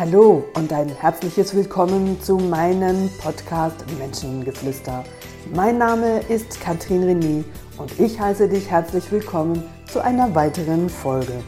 Hallo 0.00 0.48
und 0.54 0.72
ein 0.72 0.88
herzliches 0.88 1.54
Willkommen 1.54 2.18
zu 2.22 2.38
meinem 2.38 3.10
Podcast 3.18 3.84
Menschengeflüster. 3.98 5.04
Mein 5.54 5.76
Name 5.76 6.20
ist 6.20 6.58
Katrin 6.58 7.02
René 7.02 7.44
und 7.76 8.00
ich 8.00 8.18
heiße 8.18 8.48
dich 8.48 8.70
herzlich 8.70 9.12
willkommen 9.12 9.62
zu 9.92 10.02
einer 10.02 10.34
weiteren 10.34 10.88
Folge. 10.88 11.44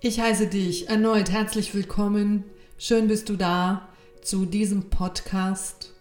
Ich 0.00 0.18
heiße 0.18 0.46
dich 0.46 0.88
erneut 0.88 1.30
herzlich 1.30 1.74
willkommen. 1.74 2.44
Schön 2.78 3.06
bist 3.06 3.28
du 3.28 3.36
da 3.36 3.90
zu 4.22 4.46
diesem 4.46 4.88
Podcast, 4.88 5.92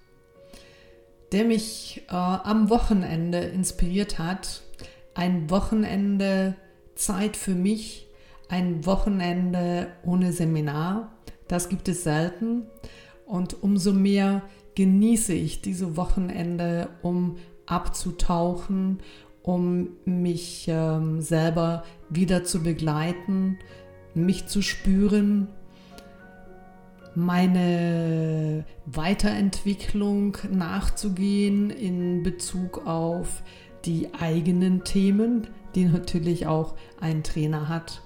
der 1.34 1.44
mich 1.44 2.06
äh, 2.08 2.14
am 2.14 2.70
Wochenende 2.70 3.40
inspiriert 3.40 4.20
hat. 4.20 4.62
Ein 5.16 5.50
Wochenende 5.50 6.56
Zeit 6.96 7.38
für 7.38 7.56
mich, 7.56 8.08
ein 8.50 8.86
Wochenende 8.86 9.88
ohne 10.04 10.32
Seminar. 10.32 11.12
Das 11.48 11.70
gibt 11.70 11.88
es 11.88 12.04
selten. 12.04 12.68
Und 13.26 13.64
umso 13.64 13.94
mehr 13.94 14.44
genieße 14.76 15.34
ich 15.34 15.62
diese 15.62 15.98
Wochenende, 15.98 16.90
um 17.02 17.38
abzutauchen, 17.66 19.00
um 19.42 19.90
mich 20.06 20.66
ähm, 20.68 21.22
selber 21.22 21.84
wieder 22.10 22.44
zu 22.44 22.64
begleiten, 22.64 23.58
mich 24.14 24.48
zu 24.48 24.62
spüren, 24.62 25.48
meine 27.16 28.66
Weiterentwicklung 28.86 30.38
nachzugehen 30.52 31.70
in 31.70 32.24
Bezug 32.24 32.88
auf 32.88 33.44
die 33.86 34.14
eigenen 34.14 34.84
Themen, 34.84 35.48
die 35.76 35.86
natürlich 35.86 36.48
auch 36.48 36.76
ein 37.00 37.24
Trainer 37.24 37.70
hat. 37.70 38.02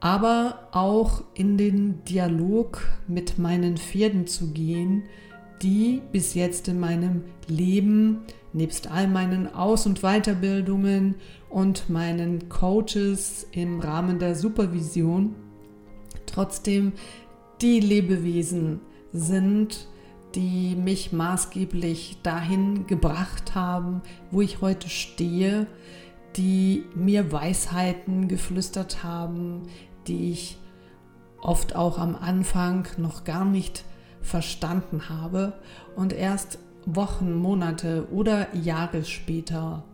Aber 0.00 0.68
auch 0.72 1.22
in 1.34 1.58
den 1.58 2.04
Dialog 2.04 2.88
mit 3.06 3.38
meinen 3.38 3.76
Pferden 3.76 4.26
zu 4.26 4.52
gehen, 4.52 5.04
die 5.62 6.00
bis 6.10 6.34
jetzt 6.34 6.68
in 6.68 6.80
meinem 6.80 7.24
Leben, 7.46 8.22
nebst 8.52 8.90
all 8.90 9.08
meinen 9.08 9.52
Aus- 9.52 9.86
und 9.86 10.00
Weiterbildungen 10.00 11.16
und 11.50 11.90
meinen 11.90 12.48
Coaches 12.48 13.46
im 13.52 13.80
Rahmen 13.80 14.18
der 14.18 14.34
Supervision, 14.34 15.34
trotzdem 16.26 16.92
die 17.60 17.80
Lebewesen 17.80 18.80
sind, 19.12 19.86
die 20.34 20.76
mich 20.76 21.12
maßgeblich 21.12 22.18
dahin 22.22 22.86
gebracht 22.86 23.54
haben, 23.54 24.00
wo 24.30 24.40
ich 24.40 24.60
heute 24.60 24.88
stehe, 24.88 25.66
die 26.36 26.84
mir 26.94 27.32
Weisheiten 27.32 28.28
geflüstert 28.28 29.02
haben, 29.02 29.62
die 30.06 30.30
ich 30.30 30.58
oft 31.40 31.74
auch 31.74 31.98
am 31.98 32.16
Anfang 32.16 32.86
noch 32.98 33.24
gar 33.24 33.44
nicht 33.44 33.84
verstanden 34.22 35.08
habe 35.08 35.54
und 35.96 36.12
erst 36.12 36.58
Wochen, 36.86 37.34
Monate 37.34 38.06
oder 38.10 38.54
Jahre 38.54 39.04
später 39.04 39.84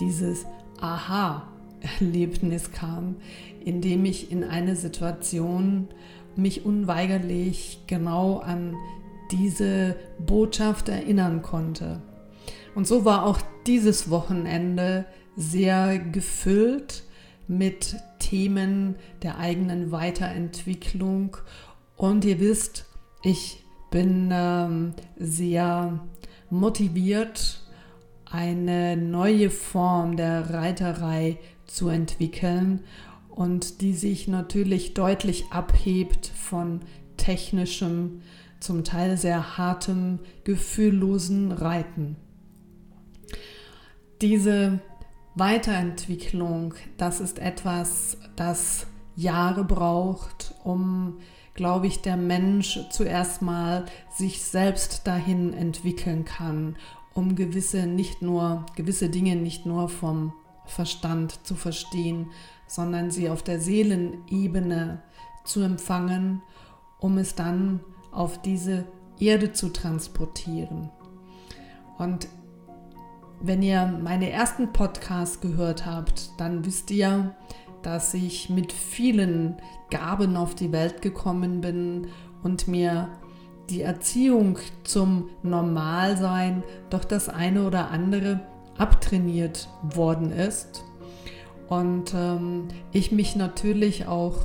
dieses 0.00 0.46
Aha-Erlebnis 0.80 2.72
kam, 2.72 3.16
in 3.64 3.80
dem 3.80 4.04
ich 4.04 4.30
in 4.30 4.44
eine 4.44 4.76
Situation 4.76 5.88
mich 6.36 6.64
unweigerlich 6.64 7.80
genau 7.86 8.38
an 8.38 8.74
diese 9.30 9.96
Botschaft 10.24 10.88
erinnern 10.88 11.42
konnte. 11.42 12.00
Und 12.74 12.86
so 12.86 13.04
war 13.04 13.26
auch 13.26 13.40
dieses 13.66 14.08
Wochenende 14.10 15.04
sehr 15.38 16.00
gefüllt 16.00 17.04
mit 17.46 17.96
Themen 18.18 18.96
der 19.22 19.38
eigenen 19.38 19.92
Weiterentwicklung. 19.92 21.36
Und 21.96 22.24
ihr 22.24 22.40
wisst, 22.40 22.86
ich 23.22 23.64
bin 23.90 24.30
ähm, 24.32 24.94
sehr 25.16 26.00
motiviert, 26.50 27.62
eine 28.30 28.96
neue 28.96 29.48
Form 29.48 30.16
der 30.16 30.50
Reiterei 30.50 31.38
zu 31.66 31.88
entwickeln 31.88 32.80
und 33.30 33.80
die 33.80 33.94
sich 33.94 34.26
natürlich 34.28 34.92
deutlich 34.92 35.44
abhebt 35.50 36.26
von 36.26 36.80
technischem, 37.16 38.22
zum 38.60 38.82
Teil 38.82 39.16
sehr 39.16 39.56
hartem, 39.56 40.18
gefühllosen 40.42 41.52
Reiten. 41.52 42.16
Diese 44.20 44.80
Weiterentwicklung, 45.38 46.74
das 46.96 47.20
ist 47.20 47.38
etwas, 47.38 48.18
das 48.36 48.86
Jahre 49.14 49.64
braucht, 49.64 50.54
um, 50.64 51.18
glaube 51.54 51.86
ich, 51.86 52.02
der 52.02 52.16
Mensch 52.16 52.78
zuerst 52.90 53.42
mal 53.42 53.84
sich 54.14 54.42
selbst 54.42 55.06
dahin 55.06 55.52
entwickeln 55.52 56.24
kann, 56.24 56.76
um 57.14 57.34
gewisse 57.34 57.86
nicht 57.86 58.22
nur 58.22 58.64
gewisse 58.76 59.08
Dinge 59.08 59.36
nicht 59.36 59.66
nur 59.66 59.88
vom 59.88 60.32
Verstand 60.66 61.46
zu 61.46 61.54
verstehen, 61.54 62.30
sondern 62.66 63.10
sie 63.10 63.30
auf 63.30 63.42
der 63.42 63.60
Seelenebene 63.60 65.02
zu 65.44 65.62
empfangen, 65.62 66.42
um 67.00 67.18
es 67.18 67.34
dann 67.34 67.80
auf 68.12 68.40
diese 68.40 68.84
Erde 69.18 69.52
zu 69.52 69.70
transportieren. 69.70 70.90
Und 71.96 72.28
wenn 73.40 73.62
ihr 73.62 73.86
meine 74.02 74.30
ersten 74.30 74.72
Podcasts 74.72 75.40
gehört 75.40 75.86
habt, 75.86 76.30
dann 76.38 76.64
wisst 76.64 76.90
ihr, 76.90 77.34
dass 77.82 78.14
ich 78.14 78.50
mit 78.50 78.72
vielen 78.72 79.56
Gaben 79.90 80.36
auf 80.36 80.54
die 80.54 80.72
Welt 80.72 81.02
gekommen 81.02 81.60
bin 81.60 82.08
und 82.42 82.68
mir 82.68 83.08
die 83.70 83.82
Erziehung 83.82 84.58
zum 84.84 85.28
Normalsein 85.42 86.62
doch 86.90 87.04
das 87.04 87.28
eine 87.28 87.66
oder 87.66 87.90
andere 87.90 88.40
abtrainiert 88.76 89.68
worden 89.82 90.32
ist. 90.32 90.84
Und 91.68 92.14
ähm, 92.14 92.68
ich 92.92 93.12
mich 93.12 93.36
natürlich 93.36 94.08
auch 94.08 94.36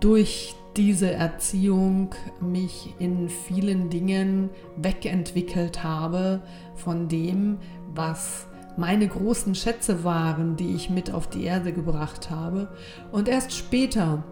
durch 0.00 0.56
diese 0.76 1.12
Erziehung 1.12 2.14
mich 2.40 2.94
in 2.98 3.28
vielen 3.28 3.90
Dingen 3.90 4.50
wegentwickelt 4.76 5.84
habe 5.84 6.42
von 6.74 7.08
dem, 7.08 7.58
was 7.94 8.46
meine 8.76 9.06
großen 9.06 9.54
Schätze 9.54 10.04
waren, 10.04 10.56
die 10.56 10.74
ich 10.74 10.88
mit 10.90 11.12
auf 11.12 11.28
die 11.28 11.44
Erde 11.44 11.72
gebracht 11.72 12.30
habe. 12.30 12.68
Und 13.10 13.28
erst 13.28 13.52
später, 13.52 14.24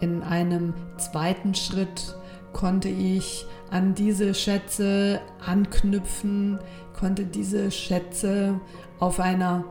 in 0.00 0.22
einem 0.22 0.74
zweiten 0.96 1.54
Schritt, 1.54 2.16
konnte 2.52 2.88
ich 2.88 3.46
an 3.70 3.94
diese 3.94 4.34
Schätze 4.34 5.20
anknüpfen, 5.44 6.58
konnte 6.98 7.24
diese 7.24 7.70
Schätze 7.70 8.60
auf 9.00 9.20
einer 9.20 9.64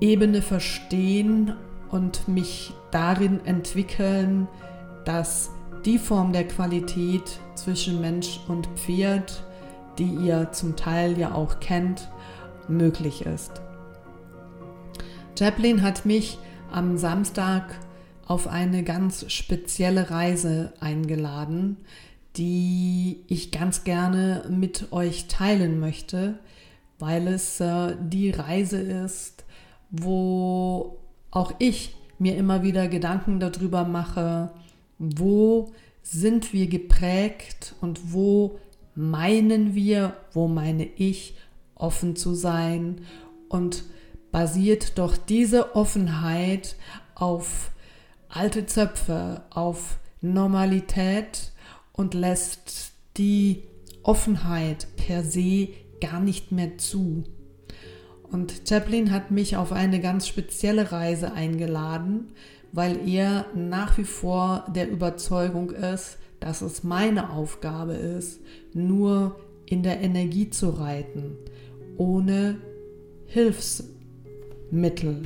Ebene 0.00 0.42
verstehen 0.42 1.54
und 1.90 2.28
mich 2.28 2.72
darin 2.90 3.44
entwickeln, 3.44 4.48
dass 5.04 5.50
die 5.84 5.98
Form 5.98 6.32
der 6.32 6.46
Qualität 6.48 7.38
zwischen 7.54 8.00
Mensch 8.00 8.40
und 8.48 8.66
Pferd, 8.76 9.44
die 9.98 10.12
ihr 10.12 10.50
zum 10.52 10.76
Teil 10.76 11.18
ja 11.18 11.34
auch 11.34 11.60
kennt, 11.60 12.08
möglich 12.68 13.26
ist. 13.26 13.52
Chaplin 15.38 15.82
hat 15.82 16.06
mich 16.06 16.38
am 16.70 16.96
Samstag 16.96 17.78
auf 18.26 18.46
eine 18.46 18.82
ganz 18.82 19.30
spezielle 19.30 20.10
Reise 20.10 20.72
eingeladen, 20.80 21.76
die 22.36 23.24
ich 23.28 23.50
ganz 23.50 23.84
gerne 23.84 24.44
mit 24.48 24.92
euch 24.92 25.28
teilen 25.28 25.78
möchte, 25.78 26.38
weil 26.98 27.28
es 27.28 27.60
äh, 27.60 27.96
die 28.00 28.30
Reise 28.30 28.80
ist, 28.80 29.44
wo 29.90 30.96
auch 31.30 31.52
ich 31.58 31.94
mir 32.18 32.36
immer 32.36 32.62
wieder 32.62 32.88
Gedanken 32.88 33.40
darüber 33.40 33.84
mache, 33.84 34.50
wo 34.98 35.72
sind 36.02 36.52
wir 36.52 36.68
geprägt 36.68 37.74
und 37.80 38.12
wo 38.12 38.58
meinen 38.94 39.74
wir, 39.74 40.16
wo 40.32 40.48
meine 40.48 40.86
ich, 40.96 41.34
offen 41.84 42.16
zu 42.16 42.34
sein 42.34 43.02
und 43.48 43.84
basiert 44.32 44.98
doch 44.98 45.16
diese 45.16 45.76
Offenheit 45.76 46.76
auf 47.14 47.70
alte 48.28 48.66
Zöpfe, 48.66 49.42
auf 49.50 49.98
Normalität 50.20 51.52
und 51.92 52.14
lässt 52.14 52.92
die 53.16 53.62
Offenheit 54.02 54.88
per 54.96 55.22
se 55.22 55.68
gar 56.00 56.20
nicht 56.20 56.50
mehr 56.50 56.78
zu. 56.78 57.24
Und 58.22 58.62
Chaplin 58.68 59.12
hat 59.12 59.30
mich 59.30 59.56
auf 59.56 59.70
eine 59.70 60.00
ganz 60.00 60.26
spezielle 60.26 60.90
Reise 60.90 61.32
eingeladen, 61.32 62.32
weil 62.72 63.08
er 63.08 63.46
nach 63.54 63.98
wie 63.98 64.04
vor 64.04 64.64
der 64.74 64.90
Überzeugung 64.90 65.70
ist, 65.70 66.18
dass 66.40 66.60
es 66.60 66.82
meine 66.82 67.30
Aufgabe 67.30 67.92
ist, 67.92 68.40
nur 68.72 69.36
in 69.66 69.82
der 69.82 70.00
Energie 70.00 70.50
zu 70.50 70.70
reiten, 70.70 71.36
ohne 71.96 72.56
Hilfsmittel. 73.26 75.22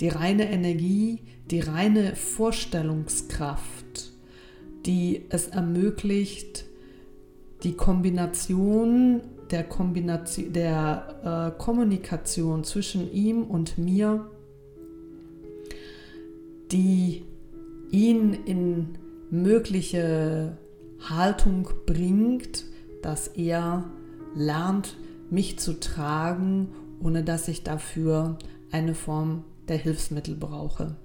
die 0.00 0.08
reine 0.08 0.50
Energie, 0.50 1.20
die 1.50 1.60
reine 1.60 2.16
Vorstellungskraft, 2.16 4.12
die 4.86 5.22
es 5.28 5.48
ermöglicht, 5.48 6.64
die 7.62 7.74
Kombination 7.74 9.20
der, 9.50 9.64
Kombination, 9.64 10.52
der 10.52 11.52
äh, 11.56 11.62
Kommunikation 11.62 12.64
zwischen 12.64 13.12
ihm 13.12 13.44
und 13.44 13.78
mir, 13.78 14.26
die 16.72 17.22
ihn 17.90 18.34
in 18.46 18.98
mögliche 19.30 20.56
Haltung 21.00 21.68
bringt, 21.86 22.64
dass 23.02 23.28
er 23.28 23.84
lernt, 24.34 24.96
mich 25.30 25.58
zu 25.58 25.78
tragen, 25.80 26.68
ohne 27.02 27.24
dass 27.24 27.48
ich 27.48 27.62
dafür 27.62 28.38
eine 28.70 28.94
Form 28.94 29.44
der 29.68 29.76
Hilfsmittel 29.76 30.34
brauche. 30.34 30.96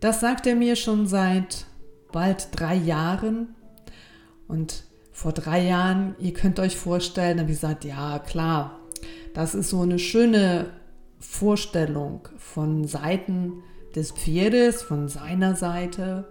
Das 0.00 0.20
sagt 0.20 0.46
er 0.46 0.54
mir 0.54 0.76
schon 0.76 1.06
seit 1.06 1.66
bald 2.12 2.48
drei 2.52 2.74
Jahren 2.74 3.54
und 4.48 4.84
vor 5.12 5.32
drei 5.32 5.64
Jahren, 5.64 6.16
ihr 6.18 6.32
könnt 6.32 6.58
euch 6.58 6.76
vorstellen, 6.76 7.38
habe 7.38 7.50
ich 7.50 7.56
gesagt, 7.56 7.84
ja 7.84 8.18
klar, 8.18 8.80
das 9.32 9.54
ist 9.54 9.70
so 9.70 9.80
eine 9.80 9.98
schöne 9.98 10.70
Vorstellung 11.20 12.28
von 12.36 12.86
Seiten 12.86 13.62
des 13.94 14.10
Pferdes, 14.10 14.82
von 14.82 15.08
seiner 15.08 15.54
Seite. 15.54 16.24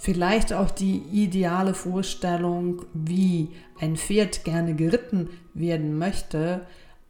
Vielleicht 0.00 0.52
auch 0.52 0.70
die 0.70 0.98
ideale 1.12 1.74
Vorstellung, 1.74 2.82
wie 2.94 3.50
ein 3.80 3.96
Pferd 3.96 4.44
gerne 4.44 4.76
geritten 4.76 5.28
werden 5.54 5.98
möchte, 5.98 6.60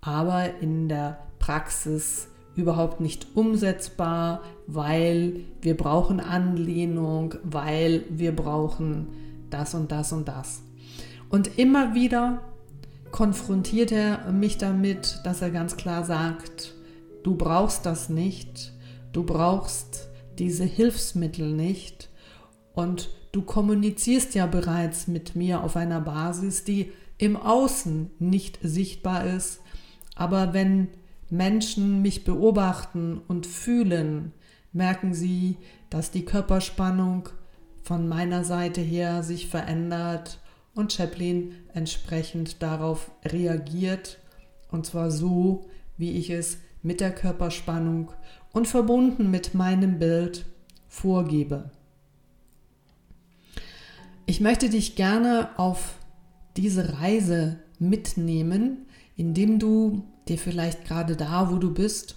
aber 0.01 0.59
in 0.61 0.89
der 0.89 1.19
Praxis 1.39 2.29
überhaupt 2.57 3.01
nicht 3.01 3.27
umsetzbar, 3.35 4.41
weil 4.67 5.45
wir 5.61 5.77
brauchen 5.77 6.19
Anlehnung, 6.19 7.35
weil 7.45 8.05
wir 8.09 8.35
brauchen 8.35 9.09
das 9.51 9.75
und 9.75 9.93
das 9.93 10.13
und 10.13 10.27
das. 10.27 10.63
Und 11.29 11.59
immer 11.59 11.95
wieder 11.95 12.41
konfrontiert 13.11 13.93
er 13.93 14.33
mich 14.33 14.57
damit, 14.57 15.21
dass 15.25 15.43
er 15.43 15.51
ganz 15.51 15.77
klar 15.77 16.05
sagt, 16.05 16.75
du 17.23 17.37
brauchst 17.37 17.85
das 17.85 18.09
nicht, 18.09 18.73
du 19.13 19.25
brauchst 19.25 20.09
diese 20.39 20.65
Hilfsmittel 20.65 21.53
nicht 21.53 22.09
und 22.79 23.11
du 23.33 23.43
kommunizierst 23.43 24.37
ja 24.37 24.47
bereits 24.47 25.09
mit 25.09 25.35
mir 25.35 25.65
auf 25.65 25.75
einer 25.75 26.01
Basis, 26.01 26.63
die 26.63 26.93
im 27.19 27.37
Außen 27.37 28.13
nicht 28.21 28.61
sichtbar 28.63 29.25
ist, 29.25 29.59
aber 30.15 30.55
wenn 30.55 30.87
Menschen 31.29 32.03
mich 32.03 32.23
beobachten 32.23 33.21
und 33.27 33.49
fühlen, 33.49 34.31
merken 34.73 35.13
sie, 35.13 35.57
dass 35.91 36.13
die 36.13 36.25
Körperspannung 36.25 37.31
von 37.83 38.07
meiner 38.07 38.45
Seite 38.45 38.81
her 38.81 39.25
sich 39.25 39.49
verändert 39.49 40.39
und 40.73 40.93
Chaplin 40.93 41.57
entsprechend 41.75 42.63
darauf 42.63 43.11
reagiert 43.25 44.21
und 44.71 44.87
zwar 44.87 45.11
so, 45.11 45.67
wie 45.97 46.13
ich 46.13 46.31
es 46.31 46.59
mit 46.85 47.01
der 47.01 47.11
Körperspannung 47.13 48.13
und 48.53 48.69
verbunden 48.69 49.33
mit 49.33 49.53
meinem 49.53 49.99
Bild 49.99 50.47
vorgebe. 50.87 51.73
Ich 54.29 54.43
möchte 54.43 54.69
dich 54.69 54.95
gerne 54.95 55.49
auf 55.57 55.95
diese 56.59 57.01
Reise 57.01 57.61
mitnehmen, 57.79 58.85
indem 59.17 59.59
du 59.59 60.05
dir 60.29 60.37
vielleicht 60.37 60.85
gerade 60.85 61.17
da, 61.17 61.51
wo 61.51 61.57
du 61.57 61.73
bist, 61.73 62.15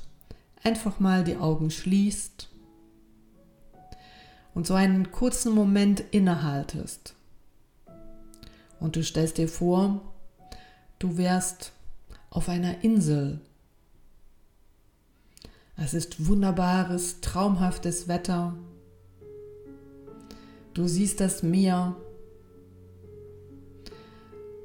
einfach 0.62 1.00
mal 1.00 1.24
die 1.24 1.38
Augen 1.38 1.72
schließt 1.72 2.50
und 4.54 4.68
so 4.68 4.74
einen 4.74 5.14
kurzen 5.14 5.56
Moment 5.56 6.04
innehaltest 6.12 7.16
und 8.82 8.98
du 8.98 9.06
stellst 9.06 9.38
dir 9.38 9.48
vor, 9.48 10.02
du 11.00 11.16
wärst 11.16 11.72
auf 12.30 12.50
einer 12.50 12.84
Insel. 12.84 13.40
Es 15.78 15.94
ist 15.94 16.28
wunderbares, 16.28 17.22
traumhaftes 17.22 18.10
Wetter. 18.10 18.54
Du 20.74 20.88
siehst 20.88 21.20
das 21.20 21.44
Meer. 21.44 21.96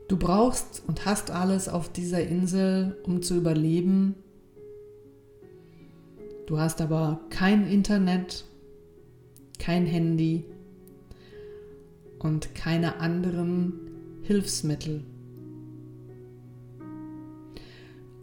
Du 0.08 0.16
brauchst 0.16 0.82
und 0.86 1.04
hast 1.04 1.32
alles 1.32 1.68
auf 1.68 1.90
dieser 1.90 2.22
Insel, 2.22 2.96
um 3.02 3.22
zu 3.22 3.36
überleben. 3.36 4.14
Du 6.46 6.58
hast 6.58 6.80
aber 6.80 7.20
kein 7.30 7.66
Internet, 7.66 8.44
kein 9.58 9.84
Handy 9.84 10.44
und 12.20 12.54
keine 12.54 13.00
anderen 13.00 13.72
Hilfsmittel. 14.22 15.02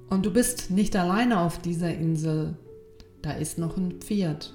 Und 0.10 0.26
du 0.26 0.32
bist 0.32 0.72
nicht 0.72 0.96
alleine 0.96 1.42
auf 1.42 1.60
dieser 1.60 1.94
Insel, 1.94 2.56
da 3.22 3.32
ist 3.32 3.58
noch 3.58 3.76
ein 3.76 4.00
Pferd. 4.00 4.54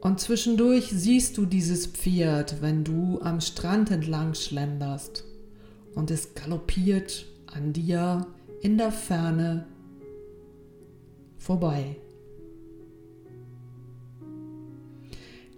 Und 0.00 0.20
zwischendurch 0.20 0.90
siehst 0.92 1.36
du 1.36 1.46
dieses 1.46 1.86
Pferd, 1.86 2.62
wenn 2.62 2.84
du 2.84 3.20
am 3.20 3.40
Strand 3.40 3.90
entlang 3.90 4.34
schlenderst 4.34 5.24
und 5.94 6.10
es 6.10 6.34
galoppiert 6.34 7.26
an 7.46 7.72
dir 7.72 8.26
in 8.60 8.78
der 8.78 8.92
Ferne 8.92 9.66
vorbei. 11.38 11.96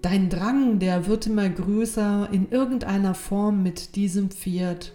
Dein 0.03 0.31
Drang, 0.31 0.79
der 0.79 1.07
wird 1.07 1.27
immer 1.27 1.49
größer, 1.49 2.31
in 2.33 2.51
irgendeiner 2.51 3.15
Form 3.15 3.63
mit 3.63 3.97
diesem 3.97 4.31
Pferd 4.31 4.95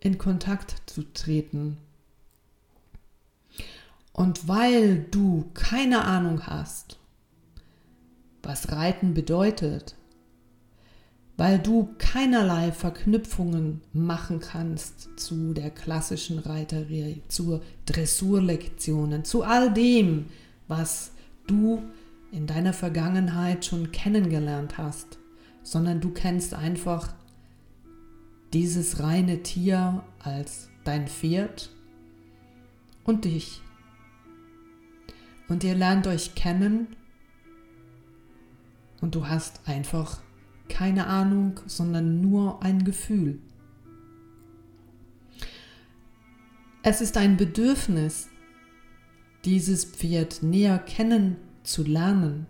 in 0.00 0.18
Kontakt 0.18 0.82
zu 0.84 1.04
treten. 1.14 1.78
Und 4.12 4.46
weil 4.46 5.06
du 5.10 5.46
keine 5.54 6.04
Ahnung 6.04 6.46
hast, 6.46 6.98
was 8.46 8.70
Reiten 8.70 9.12
bedeutet, 9.12 9.96
weil 11.36 11.58
du 11.58 11.90
keinerlei 11.98 12.72
Verknüpfungen 12.72 13.82
machen 13.92 14.40
kannst 14.40 15.10
zu 15.18 15.52
der 15.52 15.70
klassischen 15.70 16.38
Reiterei, 16.38 17.20
zu 17.28 17.60
Dressurlektionen, 17.84 19.24
zu 19.24 19.42
all 19.42 19.72
dem, 19.72 20.26
was 20.68 21.10
du 21.46 21.82
in 22.32 22.46
deiner 22.46 22.72
Vergangenheit 22.72 23.64
schon 23.64 23.92
kennengelernt 23.92 24.78
hast, 24.78 25.18
sondern 25.62 26.00
du 26.00 26.10
kennst 26.10 26.54
einfach 26.54 27.12
dieses 28.52 29.02
reine 29.02 29.42
Tier 29.42 30.02
als 30.20 30.70
dein 30.84 31.08
Pferd 31.08 31.70
und 33.04 33.24
dich. 33.24 33.60
Und 35.48 35.62
ihr 35.64 35.74
lernt 35.74 36.06
euch 36.06 36.34
kennen 36.34 36.95
und 39.06 39.14
du 39.14 39.28
hast 39.28 39.60
einfach 39.68 40.20
keine 40.68 41.06
Ahnung, 41.06 41.60
sondern 41.66 42.20
nur 42.20 42.60
ein 42.64 42.82
Gefühl. 42.82 43.38
Es 46.82 47.00
ist 47.00 47.16
ein 47.16 47.36
Bedürfnis, 47.36 48.26
dieses 49.44 49.84
Pferd 49.84 50.42
näher 50.42 50.80
kennenzulernen 50.80 51.46
zu 51.62 51.84
lernen 51.84 52.46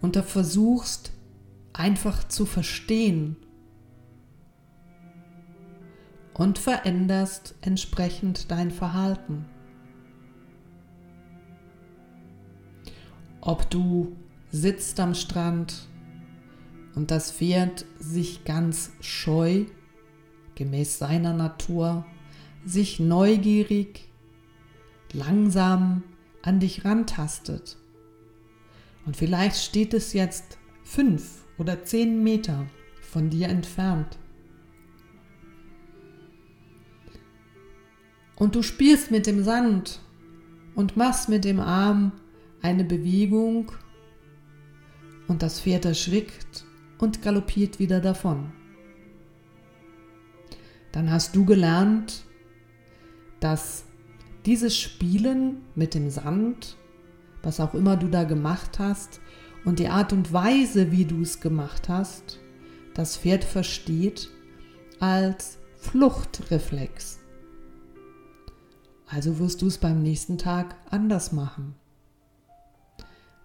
und 0.00 0.14
da 0.14 0.22
versuchst 0.22 1.10
einfach 1.72 2.28
zu 2.28 2.46
verstehen 2.46 3.36
und 6.32 6.60
veränderst 6.60 7.56
entsprechend 7.60 8.52
dein 8.52 8.70
Verhalten. 8.70 9.46
Ob 13.40 13.68
du 13.68 14.16
sitzt 14.52 15.00
am 15.00 15.14
Strand 15.14 15.88
und 16.94 17.10
das 17.10 17.32
Pferd 17.32 17.86
sich 17.98 18.44
ganz 18.44 18.92
scheu, 19.00 19.64
gemäß 20.54 20.98
seiner 20.98 21.32
Natur, 21.32 22.04
sich 22.64 23.00
neugierig, 23.00 24.08
langsam 25.12 26.02
an 26.42 26.60
dich 26.60 26.84
rantastet. 26.84 27.78
Und 29.06 29.16
vielleicht 29.16 29.56
steht 29.56 29.94
es 29.94 30.12
jetzt 30.12 30.58
fünf 30.84 31.44
oder 31.58 31.84
zehn 31.84 32.22
Meter 32.22 32.66
von 33.00 33.30
dir 33.30 33.48
entfernt. 33.48 34.18
Und 38.36 38.54
du 38.54 38.62
spielst 38.62 39.10
mit 39.10 39.26
dem 39.26 39.42
Sand 39.42 40.00
und 40.74 40.96
machst 40.96 41.28
mit 41.28 41.44
dem 41.44 41.60
Arm 41.60 42.12
eine 42.60 42.84
Bewegung 42.84 43.72
und 45.28 45.42
das 45.42 45.60
Pferd 45.60 45.84
erschrickt 45.84 46.64
und 46.98 47.22
galoppiert 47.22 47.78
wieder 47.78 48.00
davon. 48.00 48.52
Dann 50.92 51.10
hast 51.10 51.34
du 51.34 51.44
gelernt, 51.44 52.24
dass 53.40 53.84
dieses 54.44 54.76
Spielen 54.76 55.62
mit 55.74 55.94
dem 55.94 56.10
Sand, 56.10 56.76
was 57.42 57.60
auch 57.60 57.74
immer 57.74 57.96
du 57.96 58.08
da 58.08 58.24
gemacht 58.24 58.78
hast, 58.78 59.20
und 59.64 59.78
die 59.78 59.88
Art 59.88 60.12
und 60.12 60.32
Weise, 60.32 60.90
wie 60.90 61.04
du 61.04 61.22
es 61.22 61.40
gemacht 61.40 61.88
hast, 61.88 62.40
das 62.94 63.16
Pferd 63.16 63.44
versteht 63.44 64.28
als 65.00 65.58
Fluchtreflex. 65.78 67.20
Also 69.06 69.38
wirst 69.38 69.62
du 69.62 69.66
es 69.66 69.78
beim 69.78 70.02
nächsten 70.02 70.38
Tag 70.38 70.74
anders 70.90 71.32
machen. 71.32 71.74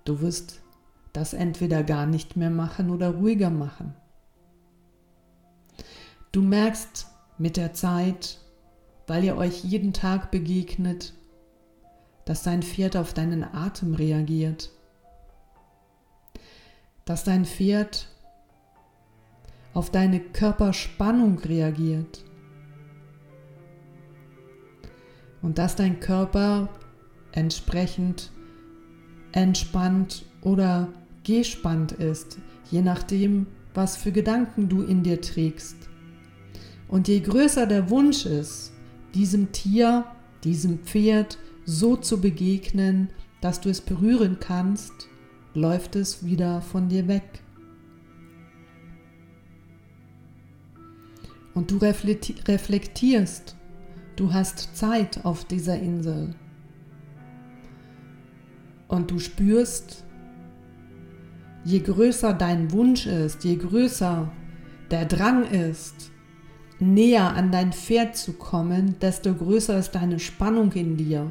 Du 0.06 0.22
wirst 0.22 0.62
das 1.18 1.34
entweder 1.34 1.82
gar 1.82 2.06
nicht 2.06 2.38
mehr 2.38 2.52
machen 2.52 2.92
oder 2.92 3.10
ruhiger 3.10 3.50
machen. 3.50 3.96
Du 6.32 6.44
merkst 6.44 7.08
mit 7.40 7.58
der 7.58 7.74
Zeit, 7.74 8.38
weil 9.08 9.24
ihr 9.24 9.36
euch 9.36 9.64
jeden 9.64 9.94
Tag 9.94 10.30
begegnet, 10.30 11.16
dass 12.26 12.44
dein 12.44 12.62
Pferd 12.62 12.96
auf 12.96 13.16
deinen 13.16 13.44
Atem 13.44 13.96
reagiert, 13.96 14.70
dass 17.04 17.24
dein 17.24 17.46
Pferd 17.46 18.10
auf 19.74 19.90
deine 19.90 20.20
Körperspannung 20.20 21.40
reagiert 21.40 22.24
und 25.42 25.58
dass 25.58 25.76
dein 25.76 26.00
Körper 26.00 26.70
entsprechend 27.32 28.32
entspannt 29.32 30.24
oder 30.42 30.90
gespannt 31.28 31.92
ist, 31.92 32.38
je 32.72 32.82
nachdem, 32.82 33.48
was 33.74 33.98
für 33.98 34.12
Gedanken 34.12 34.70
du 34.70 34.82
in 34.82 35.04
dir 35.04 35.22
trägst. 35.22 35.76
Und 36.88 37.08
je 37.10 37.20
größer 37.20 37.68
der 37.68 37.90
Wunsch 37.90 38.26
ist, 38.26 38.72
diesem 39.14 39.52
Tier, 39.52 40.06
diesem 40.44 40.80
Pferd 40.80 41.38
so 41.66 41.98
zu 41.98 42.22
begegnen, 42.22 43.10
dass 43.42 43.60
du 43.60 43.70
es 43.70 43.82
berühren 43.82 44.38
kannst, 44.40 44.94
läuft 45.54 45.96
es 45.96 46.26
wieder 46.26 46.62
von 46.62 46.88
dir 46.88 47.08
weg. 47.08 47.44
Und 51.54 51.72
du 51.72 51.78
reflektierst, 51.78 53.56
du 54.16 54.34
hast 54.34 54.78
Zeit 54.78 55.26
auf 55.26 55.44
dieser 55.44 55.78
Insel. 55.78 56.36
Und 58.88 59.12
du 59.12 59.20
spürst, 59.20 60.06
je 61.68 61.82
größer 61.82 62.34
dein 62.34 62.72
Wunsch 62.72 63.06
ist, 63.06 63.44
je 63.44 63.58
größer 63.58 64.32
der 64.90 65.04
Drang 65.04 65.44
ist, 65.52 66.12
näher 66.80 67.36
an 67.36 67.52
dein 67.52 67.74
Pferd 67.74 68.16
zu 68.16 68.34
kommen, 68.34 68.98
desto 69.02 69.34
größer 69.34 69.78
ist 69.78 69.92
deine 69.92 70.18
Spannung 70.20 70.72
in 70.72 70.96
dir. 70.96 71.30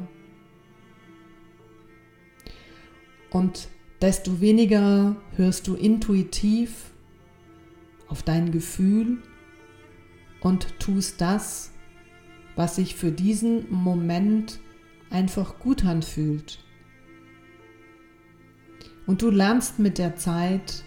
Und 3.31 3.67
desto 3.99 4.39
weniger 4.39 5.15
hörst 5.35 5.67
du 5.67 5.73
intuitiv 5.73 6.91
auf 8.07 8.21
dein 8.21 8.51
Gefühl 8.51 9.17
und 10.41 10.79
tust 10.79 11.19
das, 11.19 11.71
was 12.55 12.75
sich 12.75 12.93
für 12.93 13.11
diesen 13.11 13.65
Moment 13.71 14.59
einfach 15.09 15.57
gut 15.57 15.83
anfühlt. 15.83 16.63
Und 19.07 19.21
du 19.21 19.29
lernst 19.31 19.79
mit 19.79 19.97
der 19.97 20.17
Zeit 20.17 20.83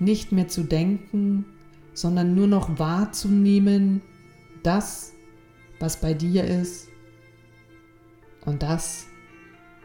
nicht 0.00 0.32
mehr 0.32 0.48
zu 0.48 0.64
denken, 0.64 1.46
sondern 1.94 2.34
nur 2.34 2.48
noch 2.48 2.78
wahrzunehmen, 2.78 4.02
das, 4.64 5.12
was 5.78 6.00
bei 6.00 6.14
dir 6.14 6.44
ist 6.44 6.88
und 8.44 8.62
das, 8.62 9.06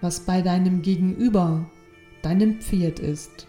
was 0.01 0.21
bei 0.21 0.41
deinem 0.41 0.81
Gegenüber, 0.81 1.69
deinem 2.24 2.59
Pferd 2.59 3.00
ist. 3.00 3.47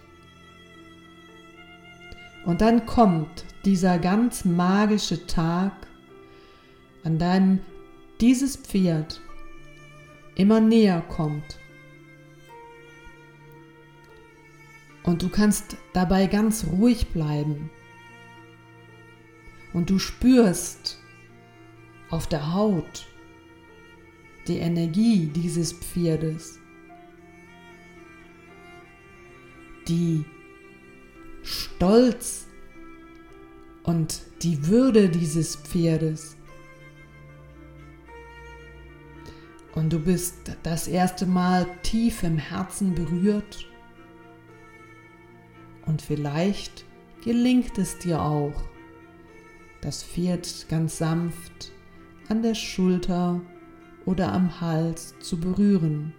Und 2.44 2.60
dann 2.60 2.84
kommt 2.84 3.46
dieser 3.64 3.98
ganz 3.98 4.44
magische 4.44 5.26
Tag, 5.26 5.72
an 7.04 7.18
dem 7.18 7.60
dieses 8.20 8.56
Pferd 8.56 9.20
immer 10.34 10.60
näher 10.60 11.00
kommt 11.00 11.58
Und 15.06 15.22
du 15.22 15.28
kannst 15.28 15.76
dabei 15.92 16.26
ganz 16.26 16.66
ruhig 16.66 17.08
bleiben. 17.12 17.70
Und 19.72 19.88
du 19.88 19.98
spürst 20.00 20.98
auf 22.10 22.26
der 22.26 22.52
Haut 22.52 23.06
die 24.48 24.58
Energie 24.58 25.26
dieses 25.26 25.72
Pferdes, 25.72 26.58
die 29.86 30.24
Stolz 31.42 32.46
und 33.84 34.22
die 34.42 34.66
Würde 34.66 35.08
dieses 35.08 35.54
Pferdes. 35.54 36.36
Und 39.74 39.92
du 39.92 40.00
bist 40.00 40.56
das 40.64 40.88
erste 40.88 41.26
Mal 41.26 41.66
tief 41.82 42.24
im 42.24 42.38
Herzen 42.38 42.94
berührt 42.94 43.68
und 45.86 46.02
vielleicht 46.02 46.84
gelingt 47.24 47.78
es 47.78 47.98
dir 47.98 48.22
auch, 48.22 48.62
das 49.80 50.02
Pferd 50.02 50.66
ganz 50.68 50.98
sanft 50.98 51.72
an 52.28 52.42
der 52.42 52.54
Schulter 52.54 53.40
oder 54.04 54.32
am 54.32 54.60
Hals 54.60 55.14
zu 55.20 55.38
berühren. 55.38 56.12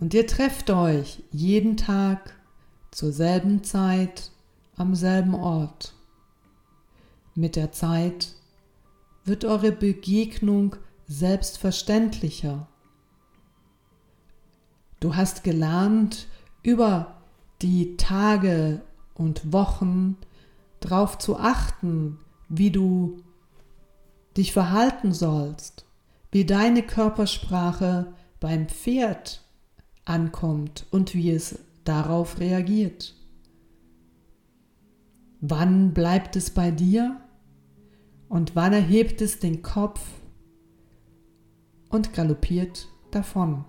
Und 0.00 0.14
ihr 0.14 0.26
trefft 0.26 0.70
euch 0.70 1.22
jeden 1.30 1.76
Tag 1.76 2.34
zur 2.90 3.12
selben 3.12 3.62
Zeit 3.62 4.30
am 4.76 4.94
selben 4.94 5.34
Ort. 5.34 5.94
Mit 7.34 7.56
der 7.56 7.72
Zeit 7.72 8.34
wird 9.24 9.44
eure 9.44 9.72
Begegnung 9.72 10.76
selbstverständlicher 11.06 12.68
Du 15.02 15.16
hast 15.16 15.42
gelernt, 15.42 16.28
über 16.62 17.16
die 17.60 17.96
Tage 17.96 18.82
und 19.14 19.52
Wochen 19.52 20.16
darauf 20.78 21.18
zu 21.18 21.36
achten, 21.40 22.20
wie 22.48 22.70
du 22.70 23.20
dich 24.36 24.52
verhalten 24.52 25.12
sollst, 25.12 25.86
wie 26.30 26.44
deine 26.44 26.84
Körpersprache 26.84 28.14
beim 28.38 28.68
Pferd 28.68 29.42
ankommt 30.04 30.86
und 30.92 31.16
wie 31.16 31.32
es 31.32 31.58
darauf 31.82 32.38
reagiert. 32.38 33.16
Wann 35.40 35.94
bleibt 35.94 36.36
es 36.36 36.50
bei 36.50 36.70
dir 36.70 37.20
und 38.28 38.54
wann 38.54 38.72
erhebt 38.72 39.20
es 39.20 39.40
den 39.40 39.62
Kopf 39.62 40.00
und 41.88 42.12
galoppiert 42.12 42.86
davon. 43.10 43.64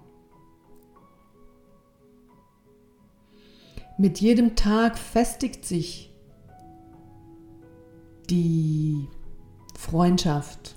Mit 3.98 4.20
jedem 4.20 4.56
Tag 4.56 4.98
festigt 4.98 5.66
sich 5.66 6.12
die 8.30 9.08
Freundschaft. 9.78 10.76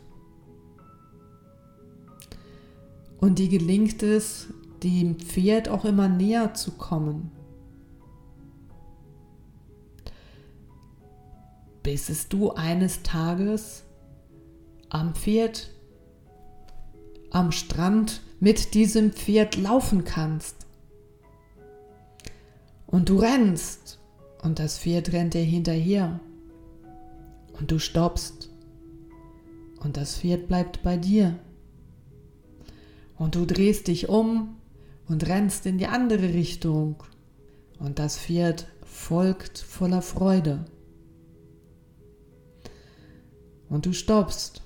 Und 3.18 3.38
die 3.38 3.48
gelingt 3.48 4.02
es, 4.02 4.48
dem 4.82 5.18
Pferd 5.18 5.68
auch 5.68 5.84
immer 5.84 6.08
näher 6.08 6.52
zu 6.54 6.72
kommen. 6.72 7.30
Bis 11.82 12.10
es 12.10 12.28
du 12.28 12.50
eines 12.50 13.02
Tages 13.02 13.84
am 14.90 15.14
Pferd, 15.14 15.70
am 17.30 17.52
Strand 17.52 18.20
mit 18.40 18.74
diesem 18.74 19.12
Pferd 19.12 19.56
laufen 19.56 20.04
kannst. 20.04 20.65
Und 22.86 23.08
du 23.08 23.18
rennst 23.18 23.98
und 24.42 24.58
das 24.58 24.78
Pferd 24.78 25.12
rennt 25.12 25.34
dir 25.34 25.42
hinterher. 25.42 26.20
Und 27.58 27.70
du 27.70 27.78
stoppst 27.78 28.50
und 29.80 29.96
das 29.96 30.16
Pferd 30.18 30.48
bleibt 30.48 30.82
bei 30.82 30.96
dir. 30.96 31.38
Und 33.16 33.34
du 33.34 33.46
drehst 33.46 33.88
dich 33.88 34.08
um 34.08 34.56
und 35.08 35.26
rennst 35.26 35.66
in 35.66 35.78
die 35.78 35.86
andere 35.86 36.34
Richtung. 36.34 37.02
Und 37.78 37.98
das 37.98 38.18
Pferd 38.18 38.66
folgt 38.84 39.58
voller 39.58 40.02
Freude. 40.02 40.64
Und 43.68 43.86
du 43.86 43.92
stoppst. 43.92 44.62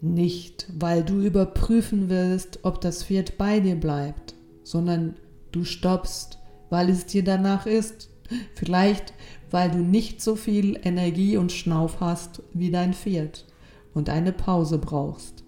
Nicht, 0.00 0.66
weil 0.76 1.04
du 1.04 1.20
überprüfen 1.20 2.08
willst, 2.08 2.60
ob 2.64 2.80
das 2.80 3.04
Pferd 3.04 3.38
bei 3.38 3.60
dir 3.60 3.76
bleibt, 3.76 4.34
sondern 4.64 5.14
Du 5.52 5.64
stoppst, 5.64 6.38
weil 6.70 6.88
es 6.88 7.06
dir 7.06 7.22
danach 7.22 7.66
ist, 7.66 8.08
Vielleicht, 8.54 9.12
weil 9.50 9.70
du 9.70 9.78
nicht 9.78 10.22
so 10.22 10.36
viel 10.36 10.78
Energie 10.82 11.36
und 11.36 11.52
Schnauf 11.52 12.00
hast 12.00 12.42
wie 12.52 12.70
dein 12.70 12.94
Pferd 12.94 13.46
und 13.94 14.08
eine 14.08 14.32
Pause 14.32 14.78
brauchst. 14.78 15.44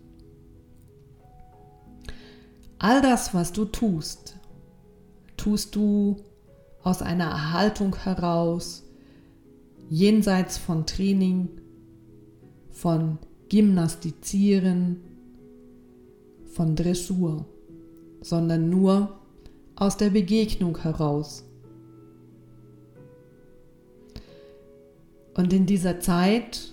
All 2.79 3.01
das, 3.01 3.33
was 3.33 3.53
du 3.53 3.65
tust, 3.65 4.37
tust 5.37 5.75
du 5.75 6.17
aus 6.83 7.01
einer 7.01 7.25
Erhaltung 7.25 7.97
heraus, 7.97 8.85
jenseits 9.89 10.59
von 10.59 10.85
Training, 10.85 11.49
von 12.71 13.19
Gymnastizieren, 13.49 15.01
von 16.45 16.77
Dressur, 16.77 17.47
sondern 18.21 18.69
nur 18.69 19.19
aus 19.77 19.97
der 19.97 20.11
Begegnung 20.11 20.79
heraus. 20.79 21.45
Und 25.35 25.53
in 25.53 25.67
dieser 25.67 26.01
Zeit, 26.01 26.73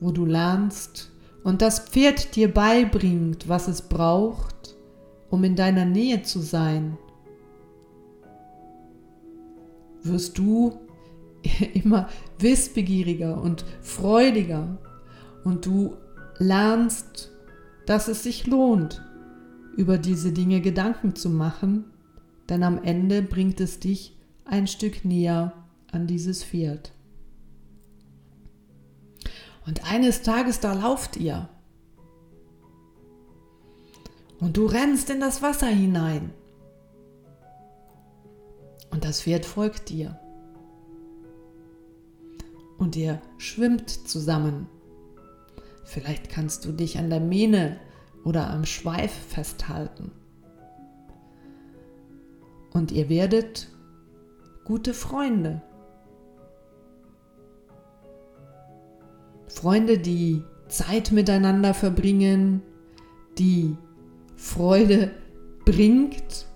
wo 0.00 0.10
du 0.10 0.24
lernst 0.24 1.10
und 1.42 1.60
das 1.60 1.80
Pferd 1.80 2.36
dir 2.36 2.52
beibringt, 2.52 3.48
was 3.48 3.68
es 3.68 3.82
braucht, 3.82 4.76
um 5.30 5.44
in 5.44 5.56
deiner 5.56 5.84
Nähe 5.84 6.22
zu 6.22 6.40
sein, 6.40 6.96
wirst 10.02 10.38
du 10.38 10.78
immer 11.74 12.08
wissbegieriger 12.38 13.40
und 13.40 13.64
freudiger 13.82 14.78
und 15.44 15.66
du 15.66 15.96
lernst, 16.38 17.30
dass 17.86 18.08
es 18.08 18.22
sich 18.22 18.46
lohnt, 18.46 19.02
über 19.76 19.98
diese 19.98 20.32
Dinge 20.32 20.60
Gedanken 20.60 21.14
zu 21.14 21.30
machen, 21.30 21.84
denn 22.48 22.62
am 22.62 22.82
Ende 22.82 23.22
bringt 23.22 23.60
es 23.60 23.80
dich 23.80 24.16
ein 24.44 24.66
Stück 24.66 25.04
näher 25.04 25.52
an 25.90 26.06
dieses 26.06 26.44
Pferd. 26.44 26.92
Und 29.66 29.90
eines 29.90 30.22
Tages 30.22 30.60
da 30.60 30.74
lauft 30.74 31.16
ihr. 31.16 31.48
Und 34.40 34.56
du 34.56 34.66
rennst 34.66 35.08
in 35.08 35.20
das 35.20 35.40
Wasser 35.40 35.68
hinein. 35.68 36.32
Und 38.90 39.04
das 39.04 39.22
Pferd 39.22 39.46
folgt 39.46 39.88
dir. 39.88 40.18
Und 42.76 42.96
ihr 42.96 43.22
schwimmt 43.38 43.88
zusammen. 43.90 44.66
Vielleicht 45.84 46.28
kannst 46.28 46.64
du 46.64 46.72
dich 46.72 46.98
an 46.98 47.08
der 47.08 47.20
Mähne 47.20 47.80
oder 48.24 48.50
am 48.50 48.64
Schweif 48.64 49.12
festhalten. 49.12 50.10
Und 52.72 52.90
ihr 52.90 53.08
werdet 53.08 53.68
gute 54.64 54.94
Freunde. 54.94 55.62
Freunde, 59.46 59.98
die 59.98 60.42
Zeit 60.68 61.12
miteinander 61.12 61.74
verbringen, 61.74 62.62
die 63.38 63.76
Freude 64.36 65.12
bringt 65.64 66.46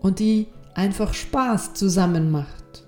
und 0.00 0.18
die 0.18 0.48
einfach 0.74 1.14
Spaß 1.14 1.74
zusammen 1.74 2.30
macht. 2.30 2.86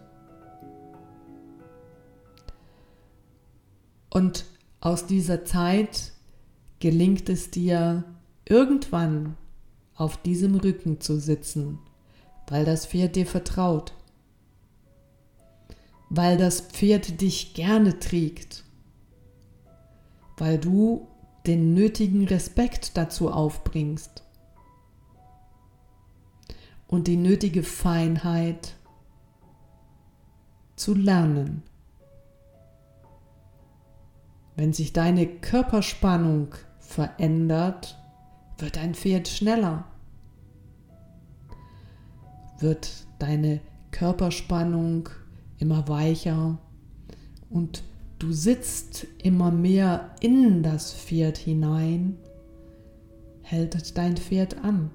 Und 4.10 4.44
aus 4.80 5.06
dieser 5.06 5.44
Zeit 5.44 6.12
gelingt 6.80 7.28
es 7.28 7.50
dir 7.50 8.04
irgendwann 8.44 9.36
auf 9.94 10.16
diesem 10.16 10.54
Rücken 10.54 11.00
zu 11.00 11.18
sitzen, 11.18 11.78
weil 12.46 12.64
das 12.64 12.86
Pferd 12.86 13.16
dir 13.16 13.26
vertraut, 13.26 13.92
weil 16.08 16.38
das 16.38 16.60
Pferd 16.60 17.20
dich 17.20 17.54
gerne 17.54 17.98
trägt, 17.98 18.64
weil 20.36 20.58
du 20.58 21.08
den 21.46 21.74
nötigen 21.74 22.26
Respekt 22.26 22.96
dazu 22.96 23.30
aufbringst 23.30 24.22
und 26.86 27.06
die 27.06 27.16
nötige 27.16 27.62
Feinheit 27.62 28.74
zu 30.76 30.94
lernen. 30.94 31.62
Wenn 34.56 34.72
sich 34.72 34.92
deine 34.92 35.26
Körperspannung 35.26 36.54
verändert, 36.88 37.98
wird 38.56 38.76
dein 38.76 38.94
Pferd 38.94 39.28
schneller. 39.28 39.84
Wird 42.58 43.06
deine 43.18 43.60
Körperspannung 43.90 45.10
immer 45.58 45.86
weicher 45.86 46.58
und 47.50 47.82
du 48.18 48.32
sitzt 48.32 49.06
immer 49.22 49.50
mehr 49.50 50.14
in 50.20 50.62
das 50.62 50.94
Pferd 50.94 51.36
hinein, 51.36 52.16
hält 53.42 53.96
dein 53.96 54.16
Pferd 54.16 54.64
an. 54.64 54.90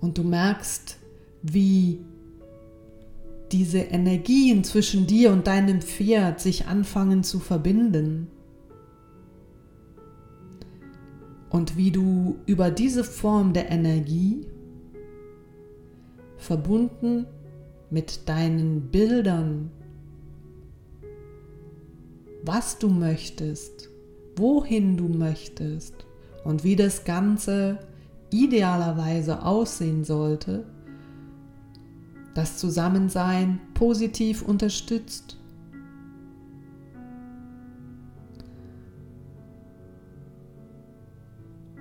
Und 0.00 0.16
du 0.16 0.22
merkst, 0.22 0.96
wie 1.42 2.00
diese 3.50 3.80
Energien 3.80 4.64
zwischen 4.64 5.06
dir 5.06 5.32
und 5.32 5.46
deinem 5.48 5.82
Pferd 5.82 6.40
sich 6.40 6.66
anfangen 6.66 7.24
zu 7.24 7.38
verbinden. 7.38 8.28
Und 11.52 11.76
wie 11.76 11.90
du 11.90 12.36
über 12.46 12.70
diese 12.70 13.04
Form 13.04 13.52
der 13.52 13.70
Energie 13.70 14.46
verbunden 16.38 17.26
mit 17.90 18.26
deinen 18.26 18.90
Bildern, 18.90 19.70
was 22.42 22.78
du 22.78 22.88
möchtest, 22.88 23.90
wohin 24.34 24.96
du 24.96 25.08
möchtest 25.08 25.94
und 26.42 26.64
wie 26.64 26.74
das 26.74 27.04
Ganze 27.04 27.78
idealerweise 28.30 29.44
aussehen 29.44 30.04
sollte, 30.04 30.64
das 32.34 32.56
Zusammensein 32.56 33.60
positiv 33.74 34.40
unterstützt. 34.40 35.36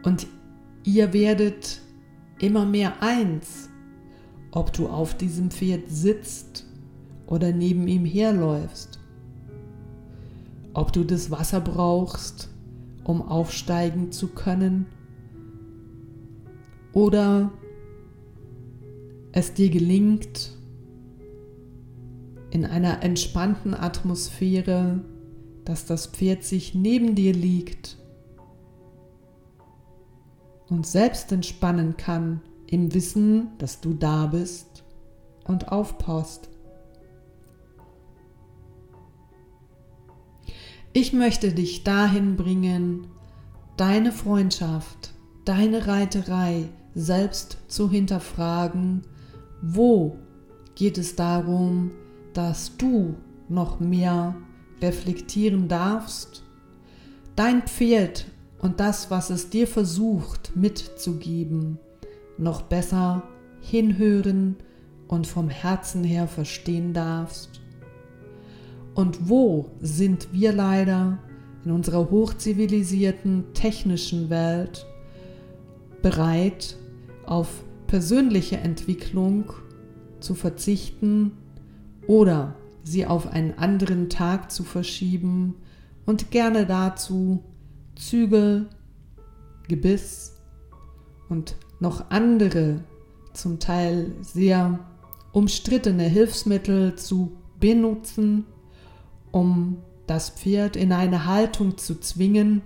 Und 0.04 0.28
ihr 0.84 1.14
werdet 1.14 1.82
immer 2.40 2.66
mehr 2.66 3.02
eins, 3.02 3.70
ob 4.52 4.74
du 4.74 4.88
auf 4.88 5.16
diesem 5.16 5.52
Pferd 5.52 5.90
sitzt 5.90 6.66
oder 7.28 7.52
neben 7.52 7.88
ihm 7.88 8.06
herläufst, 8.06 9.00
ob 10.74 10.92
du 10.92 11.04
das 11.04 11.32
Wasser 11.32 11.62
brauchst, 11.62 12.50
um 13.04 13.22
aufsteigen 13.22 14.12
zu 14.12 14.28
können, 14.30 14.88
oder 16.94 17.52
es 19.32 19.54
dir 19.54 19.70
gelingt, 19.70 20.58
in 22.50 22.66
einer 22.66 23.02
entspannten 23.02 23.74
Atmosphäre, 23.74 25.00
dass 25.64 25.86
das 25.86 26.08
Pferd 26.08 26.44
sich 26.44 26.76
neben 26.76 27.16
dir 27.16 27.32
liegt 27.32 28.01
und 30.72 30.88
selbst 30.88 31.32
entspannen 31.32 31.96
kann 31.98 32.42
im 32.66 32.96
Wissen, 32.96 33.50
dass 33.60 33.80
du 33.80 33.94
da 33.94 34.26
bist 34.26 34.84
und 35.46 35.72
aufpasst. 35.72 36.50
Ich 40.94 41.14
möchte 41.14 41.54
dich 41.54 41.84
dahin 41.84 42.36
bringen, 42.36 43.08
deine 43.78 44.12
Freundschaft, 44.12 45.14
deine 45.46 45.86
Reiterei 45.86 46.70
selbst 46.96 47.60
zu 47.68 47.90
hinterfragen 47.90 49.04
wo 49.62 50.18
geht 50.74 50.98
es 50.98 51.16
darum, 51.16 51.92
dass 52.34 52.78
du 52.78 53.16
noch 53.48 53.80
mehr 53.80 54.36
reflektieren 54.82 55.68
darfst? 55.68 56.44
Dein 57.36 57.62
Pferd 57.62 58.26
und 58.62 58.80
das, 58.80 59.10
was 59.10 59.30
es 59.30 59.50
dir 59.50 59.68
versucht 59.68 60.56
mitzugeben, 60.56 61.80
noch 62.38 62.62
besser 62.62 63.24
hinhören 63.60 64.58
und 65.08 65.28
vom 65.28 65.50
Herzen 65.50 66.04
her 66.04 66.28
verstehen 66.28 66.94
darfst? 66.94 67.62
Und 68.94 69.30
wo 69.30 69.72
sind 69.80 70.30
wir 70.32 70.52
leider 70.54 71.20
in 71.66 71.72
unserer 71.72 72.10
hochzivilisierten 72.10 73.54
technischen 73.54 74.30
Welt 74.30 74.86
bereit, 76.02 76.78
auf 77.26 77.64
persönliche 77.88 78.58
Entwicklung 78.58 79.54
zu 80.20 80.36
verzichten 80.36 81.32
oder 82.08 82.56
sie 82.84 83.06
auf 83.06 83.28
einen 83.28 83.58
anderen 83.58 84.10
Tag 84.10 84.52
zu 84.52 84.64
verschieben 84.64 85.56
und 86.06 86.32
gerne 86.32 86.66
dazu 86.66 87.44
Zügel, 88.02 88.68
Gebiss 89.68 90.34
und 91.30 91.56
noch 91.80 92.10
andere 92.10 92.84
zum 93.34 93.60
Teil 93.60 94.12
sehr 94.22 94.80
umstrittene 95.32 96.04
Hilfsmittel 96.04 96.96
zu 96.96 97.38
benutzen, 97.60 98.46
um 99.32 99.78
das 100.08 100.32
Pferd 100.32 100.76
in 100.76 100.92
eine 100.92 101.26
Haltung 101.26 101.78
zu 101.78 102.00
zwingen, 102.00 102.64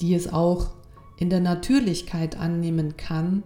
die 0.00 0.14
es 0.14 0.32
auch 0.32 0.74
in 1.16 1.30
der 1.30 1.40
Natürlichkeit 1.40 2.36
annehmen 2.36 2.96
kann, 2.96 3.44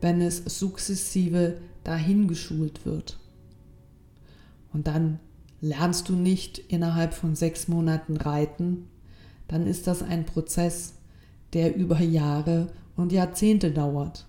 wenn 0.00 0.22
es 0.22 0.38
sukzessive 0.58 1.58
dahingeschult 1.84 2.86
wird. 2.86 3.20
Und 4.72 4.86
dann 4.86 5.20
lernst 5.60 6.08
du 6.08 6.14
nicht 6.14 6.58
innerhalb 6.58 7.14
von 7.14 7.36
sechs 7.36 7.68
Monaten 7.68 8.16
reiten, 8.16 8.88
dann 9.54 9.68
ist 9.68 9.86
das 9.86 10.02
ein 10.02 10.26
Prozess, 10.26 10.94
der 11.52 11.76
über 11.76 12.00
Jahre 12.00 12.72
und 12.96 13.12
Jahrzehnte 13.12 13.70
dauert. 13.70 14.26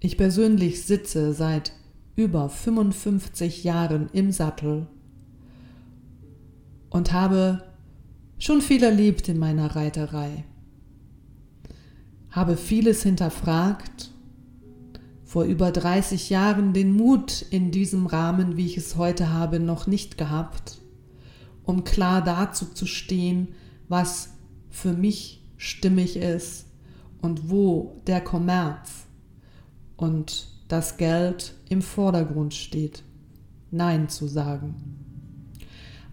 Ich 0.00 0.16
persönlich 0.16 0.82
sitze 0.82 1.32
seit 1.32 1.70
über 2.16 2.48
55 2.48 3.62
Jahren 3.62 4.08
im 4.12 4.32
Sattel 4.32 4.88
und 6.90 7.12
habe 7.12 7.62
schon 8.36 8.60
viel 8.60 8.82
erlebt 8.82 9.28
in 9.28 9.38
meiner 9.38 9.76
Reiterei, 9.76 10.42
habe 12.30 12.56
vieles 12.56 13.04
hinterfragt, 13.04 14.10
vor 15.22 15.44
über 15.44 15.70
30 15.70 16.28
Jahren 16.28 16.72
den 16.72 16.90
Mut 16.90 17.46
in 17.50 17.70
diesem 17.70 18.06
Rahmen, 18.06 18.56
wie 18.56 18.66
ich 18.66 18.78
es 18.78 18.96
heute 18.96 19.32
habe, 19.32 19.60
noch 19.60 19.86
nicht 19.86 20.18
gehabt, 20.18 20.78
um 21.62 21.84
klar 21.84 22.20
dazu 22.20 22.66
zu 22.66 22.86
stehen, 22.86 23.54
was 23.94 24.30
für 24.70 24.92
mich 24.92 25.46
stimmig 25.56 26.16
ist 26.16 26.66
und 27.22 27.48
wo 27.48 28.02
der 28.08 28.20
Kommerz 28.20 29.06
und 29.96 30.48
das 30.66 30.96
Geld 30.96 31.54
im 31.68 31.80
Vordergrund 31.80 32.54
steht. 32.54 33.04
Nein 33.70 34.08
zu 34.08 34.26
sagen. 34.26 34.74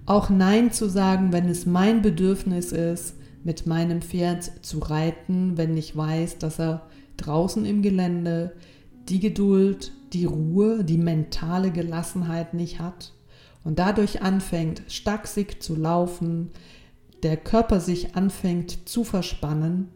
Auch 0.05 0.29
Nein 0.29 0.71
zu 0.71 0.89
sagen, 0.89 1.33
wenn 1.33 1.49
es 1.49 1.65
mein 1.65 2.03
Bedürfnis 2.03 2.71
ist, 2.71 3.15
mit 3.43 3.65
meinem 3.65 4.03
Pferd 4.03 4.63
zu 4.63 4.77
reiten, 4.77 5.57
wenn 5.57 5.75
ich 5.75 5.97
weiß, 5.97 6.37
dass 6.37 6.59
er 6.59 6.87
draußen 7.17 7.65
im 7.65 7.81
Gelände 7.81 8.55
die 9.09 9.19
Geduld, 9.19 9.91
die 10.13 10.25
Ruhe, 10.25 10.83
die 10.83 10.99
mentale 10.99 11.71
Gelassenheit 11.71 12.53
nicht 12.53 12.79
hat 12.79 13.13
und 13.63 13.79
dadurch 13.79 14.21
anfängt, 14.21 14.83
stachsig 14.87 15.63
zu 15.63 15.75
laufen, 15.75 16.51
der 17.23 17.37
Körper 17.37 17.79
sich 17.79 18.15
anfängt 18.15 18.87
zu 18.89 19.03
verspannen 19.03 19.89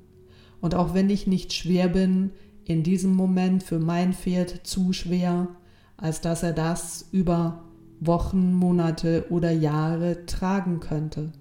und 0.62 0.76
auch 0.76 0.94
wenn 0.94 1.10
ich 1.10 1.28
nicht 1.28 1.54
schwer 1.54 1.90
bin, 1.90 2.32
in 2.66 2.84
diesem 2.84 3.16
Moment 3.16 3.64
für 3.64 3.80
mein 3.80 4.14
Pferd 4.14 4.62
zu 4.64 4.94
schwer, 4.94 5.50
als 5.98 6.22
dass 6.22 6.44
er 6.44 6.54
das 6.54 7.08
über 7.12 7.64
Wochen, 8.00 8.54
Monate 8.54 9.28
oder 9.30 9.52
Jahre 9.52 10.26
tragen 10.26 10.80
könnte. 10.80 11.32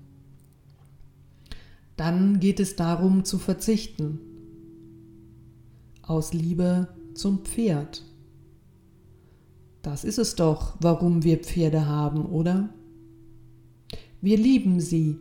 Dann 1.96 2.40
geht 2.40 2.60
es 2.60 2.76
darum 2.76 3.24
zu 3.24 3.38
verzichten. 3.38 4.20
Aus 6.02 6.32
Liebe 6.32 6.88
zum 7.14 7.44
Pferd. 7.44 8.02
Das 9.82 10.04
ist 10.04 10.18
es 10.18 10.34
doch, 10.34 10.76
warum 10.80 11.24
wir 11.24 11.38
Pferde 11.38 11.86
haben, 11.86 12.26
oder? 12.26 12.70
Wir 14.20 14.38
lieben 14.38 14.80
sie. 14.80 15.18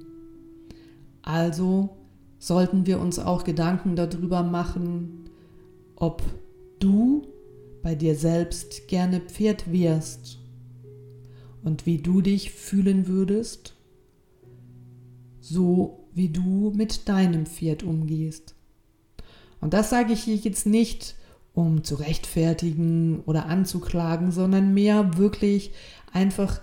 Also 1.23 1.89
sollten 2.37 2.85
wir 2.85 2.99
uns 2.99 3.17
auch 3.17 3.43
Gedanken 3.43 3.95
darüber 3.95 4.43
machen, 4.43 5.29
ob 5.95 6.21
du 6.79 7.27
bei 7.81 7.95
dir 7.95 8.15
selbst 8.15 8.87
gerne 8.87 9.21
Pferd 9.21 9.71
wärst 9.71 10.39
und 11.63 11.85
wie 11.85 11.97
du 11.97 12.21
dich 12.21 12.51
fühlen 12.51 13.07
würdest, 13.07 13.75
so 15.39 16.07
wie 16.13 16.29
du 16.29 16.71
mit 16.75 17.07
deinem 17.07 17.45
Pferd 17.45 17.83
umgehst. 17.83 18.55
Und 19.61 19.73
das 19.73 19.89
sage 19.89 20.13
ich 20.13 20.23
hier 20.23 20.35
jetzt 20.35 20.65
nicht, 20.65 21.15
um 21.53 21.83
zu 21.83 21.95
rechtfertigen 21.95 23.21
oder 23.25 23.45
anzuklagen, 23.45 24.31
sondern 24.31 24.73
mehr 24.73 25.17
wirklich 25.17 25.71
einfach 26.11 26.59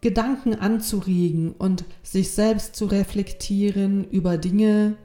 Gedanken 0.00 0.54
anzuregen 0.54 1.52
und 1.52 1.84
sich 2.02 2.30
selbst 2.30 2.74
zu 2.74 2.86
reflektieren 2.86 4.04
über 4.10 4.38
Dinge, 4.38 4.96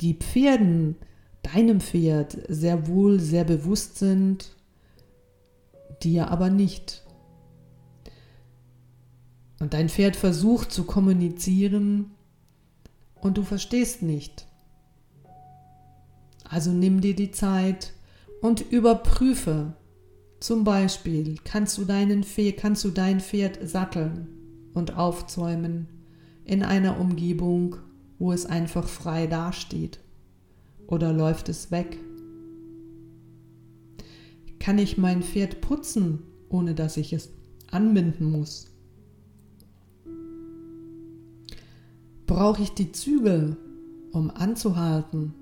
die 0.00 0.14
Pferden, 0.14 0.96
deinem 1.42 1.80
Pferd 1.80 2.38
sehr 2.48 2.86
wohl 2.86 3.20
sehr 3.20 3.44
bewusst 3.44 3.98
sind, 3.98 4.54
dir 6.02 6.30
aber 6.30 6.50
nicht. 6.50 7.02
Und 9.60 9.74
dein 9.74 9.88
Pferd 9.88 10.16
versucht 10.16 10.72
zu 10.72 10.84
kommunizieren 10.84 12.10
und 13.20 13.38
du 13.38 13.42
verstehst 13.42 14.02
nicht. 14.02 14.46
Also 16.44 16.70
nimm 16.70 17.00
dir 17.00 17.16
die 17.16 17.30
Zeit 17.30 17.94
und 18.40 18.60
überprüfe. 18.60 19.74
Zum 20.44 20.62
Beispiel 20.62 21.36
kannst 21.42 21.78
du, 21.78 21.86
deinen 21.86 22.22
Pferd, 22.22 22.58
kannst 22.58 22.84
du 22.84 22.90
dein 22.90 23.20
Pferd 23.20 23.66
satteln 23.66 24.28
und 24.74 24.94
aufzäumen 24.94 25.88
in 26.44 26.62
einer 26.62 27.00
Umgebung, 27.00 27.76
wo 28.18 28.30
es 28.30 28.44
einfach 28.44 28.86
frei 28.86 29.26
dasteht. 29.26 30.00
Oder 30.86 31.14
läuft 31.14 31.48
es 31.48 31.70
weg? 31.70 31.98
Kann 34.58 34.76
ich 34.76 34.98
mein 34.98 35.22
Pferd 35.22 35.62
putzen, 35.62 36.18
ohne 36.50 36.74
dass 36.74 36.98
ich 36.98 37.14
es 37.14 37.30
anbinden 37.70 38.30
muss? 38.30 38.66
Brauche 42.26 42.62
ich 42.62 42.74
die 42.74 42.92
Zügel, 42.92 43.56
um 44.12 44.30
anzuhalten? 44.30 45.32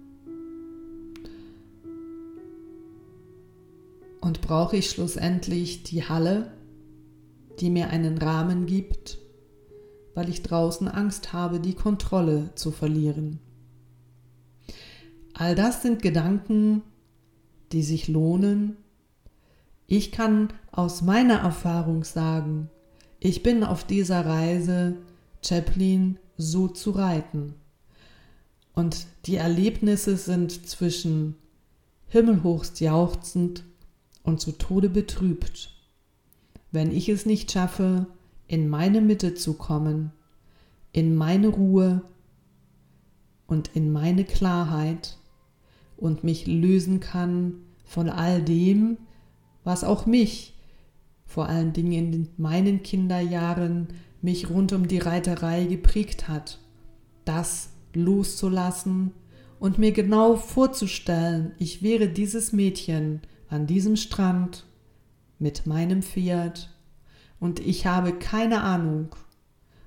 Und 4.32 4.40
brauche 4.40 4.78
ich 4.78 4.88
schlussendlich 4.88 5.82
die 5.82 6.08
Halle, 6.08 6.54
die 7.60 7.68
mir 7.68 7.90
einen 7.90 8.16
Rahmen 8.16 8.64
gibt, 8.64 9.18
weil 10.14 10.30
ich 10.30 10.42
draußen 10.42 10.88
Angst 10.88 11.34
habe, 11.34 11.60
die 11.60 11.74
Kontrolle 11.74 12.48
zu 12.54 12.70
verlieren. 12.70 13.40
All 15.34 15.54
das 15.54 15.82
sind 15.82 16.00
Gedanken, 16.00 16.80
die 17.72 17.82
sich 17.82 18.08
lohnen. 18.08 18.78
Ich 19.86 20.12
kann 20.12 20.48
aus 20.70 21.02
meiner 21.02 21.40
Erfahrung 21.40 22.02
sagen, 22.02 22.70
ich 23.20 23.42
bin 23.42 23.62
auf 23.62 23.84
dieser 23.84 24.24
Reise, 24.24 24.96
Chaplin 25.44 26.18
so 26.38 26.68
zu 26.68 26.92
reiten. 26.92 27.52
Und 28.72 29.08
die 29.26 29.36
Erlebnisse 29.36 30.16
sind 30.16 30.66
zwischen 30.66 31.36
himmelhochst 32.08 32.80
jauchzend 32.80 33.64
und 34.22 34.40
zu 34.40 34.52
Tode 34.52 34.88
betrübt, 34.88 35.70
wenn 36.70 36.90
ich 36.90 37.08
es 37.08 37.26
nicht 37.26 37.52
schaffe, 37.52 38.06
in 38.46 38.68
meine 38.68 39.00
Mitte 39.00 39.34
zu 39.34 39.54
kommen, 39.54 40.12
in 40.92 41.14
meine 41.14 41.48
Ruhe 41.48 42.02
und 43.46 43.70
in 43.74 43.92
meine 43.92 44.24
Klarheit 44.24 45.18
und 45.96 46.24
mich 46.24 46.46
lösen 46.46 47.00
kann 47.00 47.54
von 47.84 48.08
all 48.08 48.42
dem, 48.42 48.98
was 49.64 49.84
auch 49.84 50.06
mich, 50.06 50.54
vor 51.26 51.48
allen 51.48 51.72
Dingen 51.72 52.12
in 52.12 52.28
meinen 52.36 52.82
Kinderjahren, 52.82 53.88
mich 54.20 54.50
rund 54.50 54.72
um 54.72 54.86
die 54.86 54.98
Reiterei 54.98 55.64
geprägt 55.64 56.28
hat, 56.28 56.58
das 57.24 57.70
loszulassen 57.94 59.12
und 59.58 59.78
mir 59.78 59.92
genau 59.92 60.36
vorzustellen, 60.36 61.52
ich 61.58 61.82
wäre 61.82 62.08
dieses 62.08 62.52
Mädchen, 62.52 63.20
an 63.52 63.66
diesem 63.66 63.96
Strand 63.96 64.64
mit 65.38 65.66
meinem 65.66 66.02
Pferd 66.02 66.74
und 67.38 67.60
ich 67.60 67.86
habe 67.86 68.14
keine 68.14 68.62
Ahnung, 68.62 69.14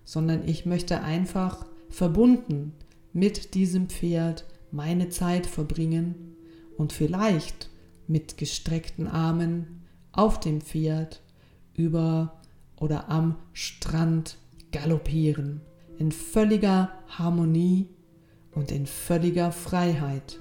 sondern 0.03 0.47
ich 0.47 0.67
möchte 0.67 1.01
einfach 1.01 1.65
verbunden 1.89 2.73
mit 3.11 3.55
diesem 3.55 3.89
Pferd 3.89 4.45
meine 4.71 5.09
Zeit 5.09 5.47
verbringen 5.47 6.35
und 6.77 6.93
vielleicht 6.93 7.71
mit 8.07 8.37
gestreckten 8.37 9.07
Armen 9.07 9.81
auf 10.11 10.39
dem 10.39 10.61
Pferd 10.61 11.23
über 11.73 12.39
oder 12.75 13.09
am 13.09 13.35
Strand 13.53 14.37
galoppieren 14.71 15.61
in 15.97 16.11
völliger 16.11 16.91
Harmonie 17.07 17.87
und 18.51 18.71
in 18.71 18.85
völliger 18.85 19.51
Freiheit. 19.51 20.39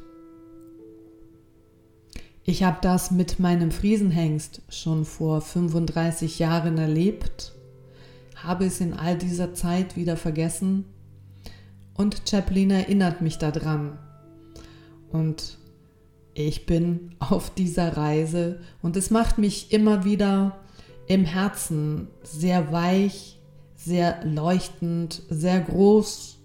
Ich 2.46 2.62
habe 2.62 2.76
das 2.83 3.11
mit 3.11 3.40
meinem 3.40 3.70
Friesenhengst 3.70 4.61
schon 4.68 5.07
vor 5.07 5.40
35 5.40 6.38
Jahren 6.38 6.76
erlebt, 6.76 7.54
habe 8.37 8.66
es 8.66 8.83
in 8.83 8.92
all 8.92 9.16
dieser 9.16 9.54
Zeit 9.54 9.96
wieder 9.96 10.18
vergessen 10.18 10.85
und 11.94 12.20
Chaplin 12.28 12.70
erinnert 12.70 13.22
mich 13.22 13.38
daran. 13.38 13.98
Und 15.11 15.57
ich 16.35 16.66
bin 16.66 17.12
auf 17.18 17.48
dieser 17.48 17.96
Reise 17.96 18.61
und 18.83 18.98
es 18.98 19.11
macht 19.11 19.38
mich 19.38 19.72
immer 19.72 20.04
wieder 20.04 20.61
im 21.07 21.24
Herzen 21.24 22.09
sehr 22.22 22.70
weich, 22.70 23.38
sehr 23.74 24.22
leuchtend, 24.22 25.22
sehr 25.30 25.61
groß 25.61 26.37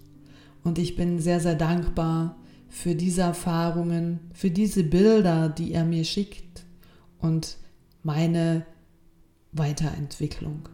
und 0.64 0.78
ich 0.78 0.96
bin 0.96 1.18
sehr, 1.18 1.40
sehr 1.40 1.56
dankbar 1.56 2.39
für 2.70 2.94
diese 2.94 3.22
Erfahrungen, 3.22 4.20
für 4.32 4.50
diese 4.50 4.84
Bilder, 4.84 5.48
die 5.48 5.72
er 5.72 5.84
mir 5.84 6.04
schickt 6.04 6.64
und 7.18 7.58
meine 8.02 8.64
Weiterentwicklung. 9.52 10.68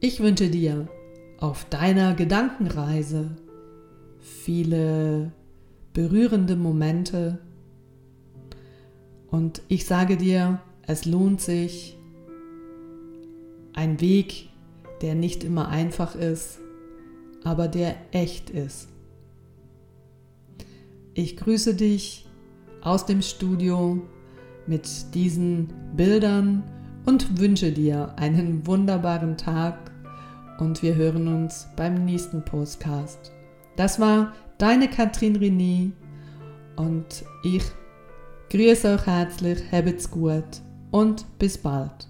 Ich 0.00 0.20
wünsche 0.20 0.48
dir 0.48 0.88
auf 1.38 1.66
deiner 1.66 2.14
Gedankenreise 2.14 3.36
viele 4.18 5.32
berührende 5.92 6.56
Momente 6.56 7.38
und 9.30 9.62
ich 9.68 9.84
sage 9.86 10.16
dir, 10.16 10.60
es 10.86 11.04
lohnt 11.04 11.40
sich, 11.40 11.96
ein 13.74 14.00
Weg, 14.00 14.48
der 15.02 15.14
nicht 15.14 15.44
immer 15.44 15.68
einfach 15.68 16.14
ist, 16.14 16.58
aber 17.44 17.68
der 17.68 17.94
echt 18.12 18.50
ist. 18.50 18.89
Ich 21.14 21.36
grüße 21.36 21.74
dich 21.74 22.26
aus 22.82 23.04
dem 23.04 23.20
Studio 23.20 24.00
mit 24.66 25.14
diesen 25.14 25.72
Bildern 25.96 26.62
und 27.04 27.40
wünsche 27.40 27.72
dir 27.72 28.14
einen 28.16 28.64
wunderbaren 28.66 29.36
Tag 29.36 29.90
und 30.60 30.82
wir 30.82 30.94
hören 30.94 31.26
uns 31.26 31.66
beim 31.76 32.04
nächsten 32.04 32.44
Postcast. 32.44 33.32
Das 33.76 33.98
war 33.98 34.34
deine 34.58 34.88
Katrin 34.88 35.36
René 35.36 35.90
und 36.76 37.24
ich 37.42 37.64
grüße 38.50 38.94
euch 38.94 39.06
herzlich, 39.06 39.58
habt's 39.72 40.10
gut 40.10 40.62
und 40.92 41.26
bis 41.38 41.58
bald. 41.58 42.09